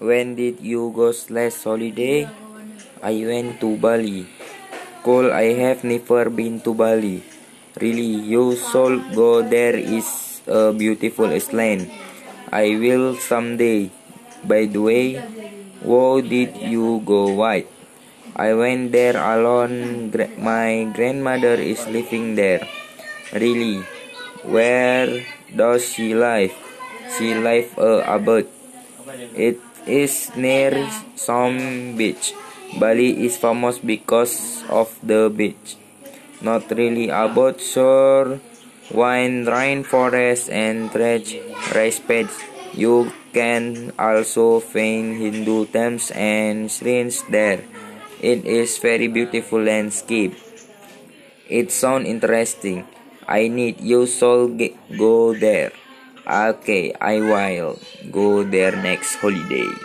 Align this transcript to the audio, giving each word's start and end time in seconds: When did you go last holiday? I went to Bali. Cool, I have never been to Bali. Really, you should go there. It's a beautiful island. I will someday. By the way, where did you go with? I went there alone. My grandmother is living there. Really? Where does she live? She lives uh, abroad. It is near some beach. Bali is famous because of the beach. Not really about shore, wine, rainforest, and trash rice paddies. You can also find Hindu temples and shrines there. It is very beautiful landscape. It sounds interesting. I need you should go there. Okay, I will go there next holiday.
When 0.00 0.32
did 0.32 0.64
you 0.64 0.88
go 0.96 1.12
last 1.28 1.60
holiday? 1.68 2.24
I 3.04 3.20
went 3.20 3.60
to 3.60 3.76
Bali. 3.76 4.24
Cool, 5.04 5.28
I 5.28 5.52
have 5.60 5.84
never 5.84 6.32
been 6.32 6.64
to 6.64 6.72
Bali. 6.72 7.20
Really, 7.76 8.24
you 8.32 8.56
should 8.56 9.12
go 9.12 9.44
there. 9.44 9.76
It's 9.76 10.40
a 10.48 10.72
beautiful 10.72 11.28
island. 11.28 11.92
I 12.48 12.80
will 12.80 13.20
someday. 13.20 13.92
By 14.42 14.72
the 14.72 14.80
way, 14.80 15.20
where 15.84 16.24
did 16.24 16.56
you 16.56 17.04
go 17.04 17.36
with? 17.36 17.68
I 18.34 18.56
went 18.56 18.92
there 18.92 19.20
alone. 19.20 20.08
My 20.40 20.88
grandmother 20.96 21.60
is 21.60 21.84
living 21.88 22.40
there. 22.40 22.64
Really? 23.36 23.84
Where 24.48 25.28
does 25.52 25.84
she 25.92 26.14
live? 26.16 26.56
She 27.18 27.34
lives 27.36 27.76
uh, 27.76 28.00
abroad. 28.08 28.48
It 29.36 29.60
is 29.86 30.30
near 30.36 30.88
some 31.16 31.96
beach. 31.96 32.34
Bali 32.78 33.26
is 33.26 33.36
famous 33.36 33.78
because 33.78 34.62
of 34.68 34.88
the 35.02 35.28
beach. 35.28 35.76
Not 36.40 36.70
really 36.70 37.08
about 37.08 37.60
shore, 37.60 38.40
wine, 38.92 39.44
rainforest, 39.44 40.50
and 40.50 40.90
trash 40.90 41.36
rice 41.74 42.00
paddies. 42.00 42.38
You 42.72 43.12
can 43.32 43.92
also 43.98 44.60
find 44.60 45.18
Hindu 45.18 45.66
temples 45.66 46.10
and 46.12 46.70
shrines 46.70 47.22
there. 47.28 47.62
It 48.20 48.44
is 48.44 48.78
very 48.78 49.08
beautiful 49.08 49.62
landscape. 49.62 50.34
It 51.48 51.72
sounds 51.72 52.06
interesting. 52.06 52.86
I 53.26 53.48
need 53.48 53.80
you 53.80 54.06
should 54.06 54.58
go 54.96 55.34
there. 55.34 55.72
Okay, 56.26 56.92
I 57.00 57.20
will 57.20 57.78
go 58.10 58.42
there 58.44 58.72
next 58.76 59.16
holiday. 59.16 59.70